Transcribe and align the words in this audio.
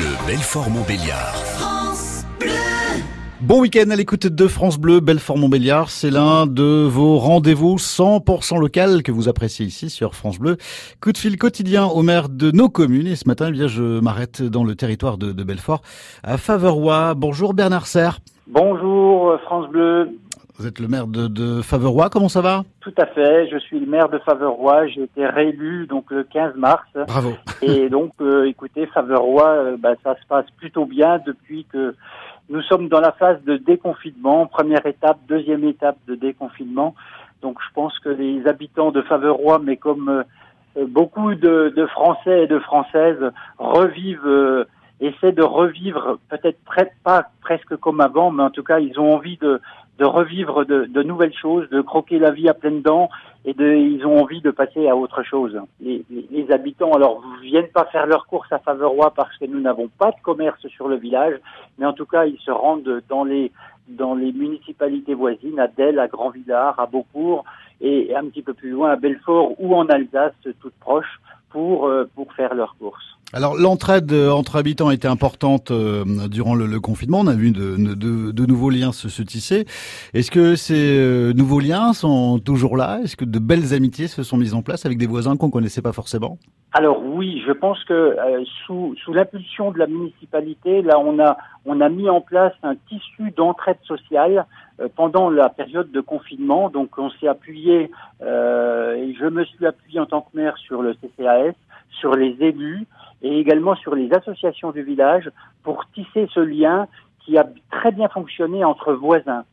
Bleu, 0.00 0.16
Belfort-Montbéliard. 0.26 1.34
France 1.58 2.24
Bleu. 2.38 2.48
Bon 3.42 3.60
week-end 3.60 3.90
à 3.90 3.96
l'écoute 3.96 4.26
de 4.26 4.46
France 4.46 4.78
Bleu, 4.78 5.00
Belfort-Montbéliard. 5.00 5.90
C'est 5.90 6.10
l'un 6.10 6.46
de 6.46 6.86
vos 6.88 7.18
rendez-vous 7.18 7.76
100% 7.76 8.58
local 8.58 9.02
que 9.02 9.12
vous 9.12 9.28
appréciez 9.28 9.66
ici 9.66 9.90
sur 9.90 10.14
France 10.14 10.38
Bleu. 10.38 10.56
Coup 11.02 11.12
de 11.12 11.18
fil 11.18 11.36
quotidien 11.36 11.84
au 11.84 12.02
maire 12.02 12.30
de 12.30 12.50
nos 12.50 12.70
communes. 12.70 13.08
Et 13.08 13.16
ce 13.16 13.28
matin, 13.28 13.48
eh 13.48 13.52
bien, 13.52 13.66
je 13.66 14.00
m'arrête 14.00 14.42
dans 14.42 14.64
le 14.64 14.74
territoire 14.74 15.18
de, 15.18 15.32
de 15.32 15.44
Belfort, 15.44 15.82
à 16.22 16.38
Faverois. 16.38 17.12
Bonjour 17.14 17.52
Bernard 17.52 17.86
Serre. 17.86 18.20
Bonjour 18.46 19.38
France 19.44 19.68
Bleu. 19.68 20.08
Vous 20.60 20.66
êtes 20.66 20.78
le 20.78 20.88
maire 20.88 21.06
de, 21.06 21.26
de 21.26 21.62
Faverois, 21.62 22.10
comment 22.10 22.28
ça 22.28 22.42
va 22.42 22.64
Tout 22.80 22.92
à 22.98 23.06
fait, 23.06 23.48
je 23.48 23.56
suis 23.56 23.80
le 23.80 23.86
maire 23.86 24.10
de 24.10 24.18
Faverois, 24.18 24.86
j'ai 24.88 25.04
été 25.04 25.24
réélu 25.24 25.86
donc 25.86 26.10
le 26.10 26.22
15 26.22 26.54
mars. 26.56 26.86
Bravo. 26.94 27.32
Et 27.62 27.88
donc, 27.88 28.12
euh, 28.20 28.44
écoutez, 28.44 28.84
Faverois, 28.84 29.48
euh, 29.48 29.76
bah, 29.78 29.94
ça 30.04 30.14
se 30.20 30.26
passe 30.28 30.44
plutôt 30.58 30.84
bien 30.84 31.18
depuis 31.24 31.64
que 31.64 31.94
nous 32.50 32.60
sommes 32.60 32.90
dans 32.90 33.00
la 33.00 33.12
phase 33.12 33.42
de 33.44 33.56
déconfinement, 33.56 34.44
première 34.44 34.84
étape, 34.84 35.16
deuxième 35.26 35.64
étape 35.64 35.96
de 36.06 36.14
déconfinement. 36.14 36.94
Donc 37.40 37.56
je 37.66 37.72
pense 37.72 37.98
que 38.00 38.10
les 38.10 38.46
habitants 38.46 38.90
de 38.90 39.00
Faverois, 39.00 39.60
mais 39.64 39.78
comme 39.78 40.10
euh, 40.76 40.86
beaucoup 40.86 41.34
de, 41.34 41.72
de, 41.74 41.86
Français 41.86 42.42
et 42.42 42.46
de 42.46 42.58
Françaises, 42.58 43.32
revivent, 43.56 44.66
essaient 45.00 45.32
de 45.32 45.42
revivre, 45.42 46.18
peut-être 46.28 46.58
pas 47.02 47.24
presque 47.40 47.76
comme 47.76 48.02
avant, 48.02 48.30
mais 48.30 48.42
en 48.42 48.50
tout 48.50 48.62
cas 48.62 48.78
ils 48.78 49.00
ont 49.00 49.14
envie 49.14 49.38
de, 49.38 49.58
de 50.00 50.06
revivre 50.06 50.64
de, 50.64 50.86
de, 50.86 51.02
nouvelles 51.02 51.36
choses, 51.36 51.68
de 51.68 51.82
croquer 51.82 52.18
la 52.18 52.30
vie 52.30 52.48
à 52.48 52.54
pleines 52.54 52.80
dents 52.80 53.10
et 53.44 53.52
de, 53.52 53.66
ils 53.74 54.06
ont 54.06 54.18
envie 54.18 54.40
de 54.40 54.50
passer 54.50 54.88
à 54.88 54.96
autre 54.96 55.22
chose. 55.22 55.60
Les, 55.78 56.02
les, 56.10 56.26
les 56.30 56.50
habitants, 56.50 56.92
alors, 56.92 57.22
viennent 57.42 57.68
pas 57.68 57.84
faire 57.84 58.06
leurs 58.06 58.26
courses 58.26 58.50
à 58.50 58.58
Faverois 58.60 59.12
parce 59.14 59.36
que 59.36 59.44
nous 59.44 59.60
n'avons 59.60 59.88
pas 59.98 60.10
de 60.12 60.20
commerce 60.22 60.66
sur 60.68 60.88
le 60.88 60.96
village, 60.96 61.34
mais 61.78 61.84
en 61.84 61.92
tout 61.92 62.06
cas, 62.06 62.24
ils 62.24 62.38
se 62.38 62.50
rendent 62.50 63.02
dans 63.08 63.24
les 63.24 63.52
dans 63.88 64.14
les 64.14 64.32
municipalités 64.32 65.14
voisines, 65.14 65.58
à 65.58 65.66
Delle, 65.66 65.98
à 65.98 66.06
Grand-Villard, 66.06 66.78
à 66.78 66.86
Beaucourt 66.86 67.44
et 67.80 68.14
un 68.14 68.24
petit 68.26 68.42
peu 68.42 68.54
plus 68.54 68.70
loin 68.70 68.92
à 68.92 68.96
Belfort 68.96 69.60
ou 69.60 69.74
en 69.74 69.86
Alsace, 69.86 70.32
toute 70.60 70.74
proche, 70.80 71.20
pour 71.50 71.88
euh, 71.88 72.08
pour 72.14 72.32
faire 72.32 72.54
leurs 72.54 72.76
courses. 72.78 73.18
Alors 73.32 73.54
l'entraide 73.56 74.12
entre 74.12 74.56
habitants 74.56 74.90
était 74.90 75.06
importante 75.06 75.70
euh, 75.70 76.04
durant 76.28 76.56
le, 76.56 76.80
confinement. 76.80 77.20
On 77.20 77.28
a 77.28 77.34
vu 77.34 77.52
de, 77.52 78.46
nouveaux 78.46 78.70
liens 78.70 78.90
se, 78.90 79.08
se 79.08 79.22
tisser. 79.22 79.66
Est-ce 80.14 80.32
que 80.32 80.56
ces 80.56 80.98
euh, 80.98 81.32
nouveaux 81.32 81.60
liens 81.60 81.92
sont 81.92 82.40
toujours 82.40 82.76
là? 82.76 82.98
Est-ce 83.04 83.16
que 83.16 83.24
de 83.24 83.38
belles 83.38 83.72
amitiés 83.72 84.08
se 84.08 84.24
sont 84.24 84.36
mises 84.36 84.54
en 84.54 84.62
place 84.62 84.84
avec 84.84 84.98
des 84.98 85.06
voisins 85.06 85.36
qu'on 85.36 85.50
connaissait 85.50 85.80
pas 85.80 85.92
forcément? 85.92 86.38
Alors 86.72 87.00
oui, 87.04 87.40
je 87.46 87.52
pense 87.52 87.84
que 87.84 87.94
euh, 87.94 88.44
sous, 88.66 88.96
sous 89.04 89.12
l'impulsion 89.12 89.70
de 89.70 89.78
la 89.78 89.86
municipalité, 89.86 90.82
là 90.82 90.98
on 90.98 91.20
a 91.20 91.36
on 91.66 91.80
a 91.80 91.88
mis 91.88 92.08
en 92.08 92.20
place 92.20 92.54
un 92.64 92.74
tissu 92.88 93.30
d'entraide 93.36 93.78
sociale 93.84 94.46
pendant 94.96 95.30
la 95.30 95.50
période 95.50 95.92
de 95.92 96.00
confinement. 96.00 96.68
Donc 96.68 96.98
on 96.98 97.10
s'est 97.10 97.28
appuyé 97.28 97.92
et 98.22 99.14
je 99.20 99.28
me 99.28 99.44
suis 99.44 99.66
appuyé 99.66 100.00
en 100.00 100.06
tant 100.06 100.22
que 100.22 100.36
maire 100.36 100.56
sur 100.56 100.82
le 100.82 100.94
CCAS, 100.94 101.52
sur 101.90 102.14
les 102.14 102.36
élus 102.40 102.86
et 103.22 103.38
également 103.38 103.74
sur 103.76 103.94
les 103.94 104.12
associations 104.12 104.70
du 104.70 104.82
village 104.82 105.30
pour 105.62 105.84
tisser 105.94 106.28
ce 106.32 106.40
lien 106.40 106.86
qui 107.24 107.36
a 107.38 107.46
très 107.70 107.92
bien 107.92 108.08
fonctionné 108.08 108.64
entre 108.64 108.92
voisins. 108.92 109.44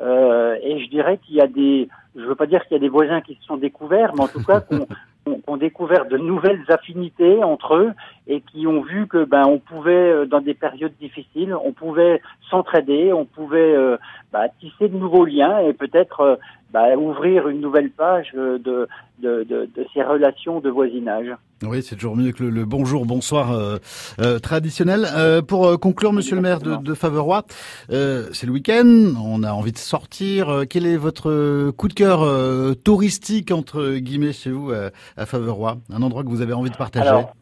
Euh, 0.00 0.56
et 0.62 0.82
je 0.82 0.90
dirais 0.90 1.18
qu'il 1.18 1.36
y 1.36 1.40
a 1.40 1.46
des, 1.46 1.88
je 2.16 2.22
veux 2.22 2.34
pas 2.34 2.46
dire 2.46 2.62
qu'il 2.64 2.72
y 2.72 2.76
a 2.76 2.80
des 2.80 2.88
voisins 2.88 3.20
qui 3.20 3.34
se 3.34 3.44
sont 3.44 3.56
découverts, 3.56 4.12
mais 4.14 4.22
en 4.22 4.28
tout 4.28 4.42
cas 4.44 4.60
qu'on 5.24 5.40
ont 5.46 5.56
découvert 5.56 6.06
de 6.06 6.16
nouvelles 6.16 6.64
affinités 6.68 7.44
entre 7.44 7.74
eux 7.76 7.92
et 8.26 8.40
qui 8.40 8.66
ont 8.66 8.82
vu 8.82 9.06
que 9.06 9.24
ben 9.24 9.44
on 9.46 9.58
pouvait 9.58 9.92
euh, 9.92 10.26
dans 10.26 10.40
des 10.40 10.54
périodes 10.54 10.94
difficiles, 11.00 11.54
on 11.54 11.72
pouvait 11.72 12.20
s'entraider, 12.50 13.12
on 13.12 13.24
pouvait 13.24 13.74
euh, 13.74 13.96
bah, 14.32 14.48
tisser 14.60 14.88
de 14.88 14.96
nouveaux 14.96 15.24
liens 15.24 15.58
et 15.58 15.72
peut-être 15.72 16.20
euh, 16.20 16.36
bah, 16.72 16.96
ouvrir 16.96 17.48
une 17.48 17.60
nouvelle 17.60 17.90
page 17.90 18.32
de, 18.34 18.58
de, 18.58 18.88
de, 19.20 19.44
de, 19.44 19.86
ces 19.92 20.02
relations 20.02 20.60
de 20.60 20.70
voisinage. 20.70 21.28
Oui, 21.62 21.82
c'est 21.82 21.94
toujours 21.96 22.16
mieux 22.16 22.32
que 22.32 22.42
le, 22.42 22.50
le 22.50 22.64
bonjour, 22.64 23.06
bonsoir 23.06 23.52
euh, 23.52 23.76
euh, 24.20 24.38
traditionnel. 24.38 25.06
Euh, 25.14 25.42
pour 25.42 25.78
conclure, 25.78 26.12
Monsieur 26.12 26.36
Exactement. 26.36 26.60
le 26.64 26.70
maire 26.70 26.82
de, 26.82 26.84
de 26.84 26.94
Faverois, 26.94 27.44
c'est 27.88 28.46
le 28.46 28.52
week-end, 28.52 29.14
on 29.22 29.42
a 29.42 29.52
envie 29.52 29.72
de 29.72 29.78
sortir. 29.78 30.64
Quel 30.68 30.86
est 30.86 30.96
votre 30.96 31.70
coup 31.72 31.88
de 31.88 31.94
cœur 31.94 32.26
touristique 32.82 33.50
entre 33.52 33.96
guillemets 33.96 34.32
chez 34.32 34.50
vous 34.50 34.72
à 35.16 35.26
Faverois? 35.26 35.76
Un 35.92 36.02
endroit 36.02 36.24
que 36.24 36.28
vous 36.28 36.40
avez 36.40 36.52
envie 36.52 36.70
de 36.70 36.76
partager? 36.76 37.06
Alors, 37.06 37.34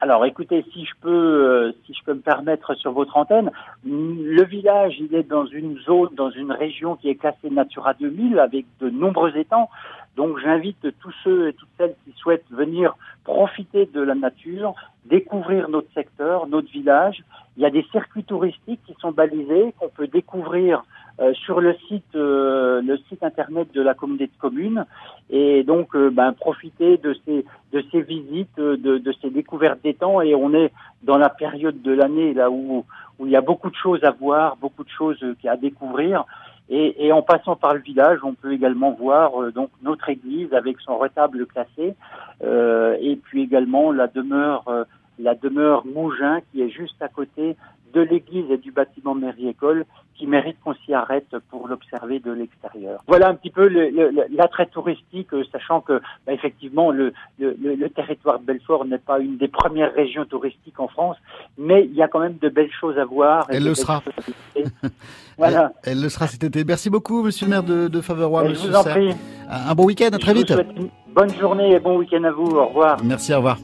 alors, 0.00 0.26
écoutez, 0.26 0.62
si 0.72 0.84
je 0.84 0.92
peux, 1.00 1.08
euh, 1.08 1.72
si 1.86 1.94
je 1.94 2.04
peux 2.04 2.12
me 2.12 2.20
permettre 2.20 2.74
sur 2.74 2.92
votre 2.92 3.16
antenne, 3.16 3.50
le 3.84 4.44
village, 4.44 4.96
il 5.00 5.14
est 5.14 5.22
dans 5.22 5.46
une 5.46 5.78
zone, 5.78 6.10
dans 6.14 6.30
une 6.30 6.52
région 6.52 6.96
qui 6.96 7.08
est 7.08 7.14
classée 7.14 7.48
Natura 7.50 7.94
2000 7.94 8.38
avec 8.38 8.66
de 8.80 8.90
nombreux 8.90 9.34
étangs. 9.38 9.70
Donc, 10.16 10.38
j'invite 10.38 10.86
tous 11.00 11.14
ceux 11.24 11.48
et 11.48 11.52
toutes 11.54 11.70
celles 11.78 11.94
qui 12.04 12.12
souhaitent 12.18 12.50
venir 12.50 12.94
profiter 13.24 13.86
de 13.86 14.02
la 14.02 14.14
nature, 14.14 14.74
découvrir 15.06 15.70
notre 15.70 15.90
secteur, 15.94 16.46
notre 16.46 16.70
village. 16.70 17.24
Il 17.56 17.62
y 17.62 17.66
a 17.66 17.70
des 17.70 17.86
circuits 17.90 18.24
touristiques 18.24 18.80
qui 18.86 18.94
sont 19.00 19.12
balisés 19.12 19.74
qu'on 19.78 19.88
peut 19.88 20.08
découvrir 20.08 20.84
euh, 21.20 21.32
sur 21.34 21.60
le 21.60 21.74
site, 21.88 22.14
euh, 22.14 22.82
le 22.82 22.98
site 23.08 23.22
internet 23.22 23.72
de 23.72 23.82
la 23.82 23.94
communauté 23.94 24.26
de 24.26 24.40
communes, 24.40 24.84
et 25.30 25.62
donc 25.64 25.94
euh, 25.94 26.10
ben, 26.10 26.32
profiter 26.32 26.98
de 26.98 27.14
ces 27.24 27.44
de 27.72 27.84
ces 27.90 28.02
visites, 28.02 28.56
de, 28.58 28.76
de 28.98 29.14
ces 29.22 29.30
découvertes 29.30 29.82
des 29.82 29.94
temps. 29.94 30.20
Et 30.20 30.34
on 30.34 30.52
est 30.54 30.72
dans 31.02 31.18
la 31.18 31.30
période 31.30 31.80
de 31.82 31.92
l'année 31.92 32.34
là 32.34 32.50
où 32.50 32.84
où 33.18 33.26
il 33.26 33.32
y 33.32 33.36
a 33.36 33.40
beaucoup 33.40 33.70
de 33.70 33.76
choses 33.76 34.04
à 34.04 34.10
voir, 34.10 34.56
beaucoup 34.56 34.84
de 34.84 34.90
choses 34.90 35.24
à 35.44 35.56
découvrir. 35.56 36.24
Et, 36.68 37.06
et, 37.06 37.12
en 37.12 37.22
passant 37.22 37.54
par 37.54 37.74
le 37.74 37.80
village, 37.80 38.18
on 38.24 38.34
peut 38.34 38.52
également 38.52 38.90
voir 38.90 39.40
euh, 39.40 39.52
donc 39.52 39.70
notre 39.82 40.08
église 40.08 40.52
avec 40.52 40.80
son 40.80 40.98
retable 40.98 41.46
classé, 41.46 41.94
euh, 42.42 42.96
et 43.00 43.16
puis 43.16 43.42
également 43.42 43.92
la 43.92 44.08
demeure, 44.08 44.64
euh, 44.66 44.84
la 45.20 45.36
demeure 45.36 45.86
Mougin 45.86 46.40
qui 46.50 46.62
est 46.62 46.68
juste 46.68 47.00
à 47.00 47.08
côté 47.08 47.56
de 47.94 48.00
l'église 48.00 48.50
et 48.50 48.58
du 48.58 48.72
bâtiment 48.72 49.14
mairie-école, 49.14 49.84
qui 50.16 50.26
mérite 50.26 50.56
qu'on 50.64 50.74
s'y 50.74 50.94
arrête 50.94 51.36
pour 51.50 51.68
l'observer 51.68 52.20
de 52.20 52.32
l'extérieur. 52.32 53.00
Voilà 53.06 53.28
un 53.28 53.34
petit 53.34 53.50
peu 53.50 53.68
l'attrait 54.30 54.66
touristique, 54.66 55.28
sachant 55.52 55.80
que 55.80 56.00
bah, 56.26 56.32
effectivement 56.32 56.90
le, 56.90 57.12
le, 57.38 57.56
le, 57.60 57.90
territoire 57.90 58.40
de 58.40 58.44
Belfort 58.44 58.86
n'est 58.86 58.98
pas 58.98 59.18
une 59.18 59.36
des 59.36 59.48
premières 59.48 59.92
régions 59.94 60.24
touristiques 60.24 60.80
en 60.80 60.88
France, 60.88 61.16
mais 61.58 61.84
il 61.84 61.94
y 61.94 62.02
a 62.02 62.08
quand 62.08 62.20
même 62.20 62.38
de 62.40 62.48
belles 62.48 62.72
choses 62.80 62.98
à 62.98 63.04
voir. 63.04 63.46
Elle 63.50 63.64
le 63.64 63.74
sera. 63.74 64.02
voilà. 65.38 65.72
Elle, 65.84 65.92
elle, 65.92 66.02
le 66.02 66.08
sera 66.08 66.26
cet 66.26 66.44
été. 66.44 66.64
Merci 66.64 66.90
beaucoup, 66.90 67.22
Monsieur 67.22 67.46
le 67.46 67.50
maire 67.50 67.62
de, 67.62 67.88
de 67.88 68.00
Faverois. 68.00 68.44
Je 68.44 68.50
monsieur 68.50 68.70
vous 68.70 68.76
en 68.76 68.84
prie. 68.84 69.10
Un 69.48 69.74
bon 69.74 69.84
week-end, 69.84 70.08
à 70.12 70.18
très 70.18 70.32
Je 70.32 70.38
vite. 70.38 70.54
Bonne 71.14 71.32
journée 71.34 71.72
et 71.72 71.80
bon 71.80 71.98
week-end 71.98 72.24
à 72.24 72.30
vous. 72.30 72.46
Au 72.46 72.66
revoir. 72.66 72.98
Merci, 73.04 73.32
au 73.32 73.36
revoir. 73.36 73.58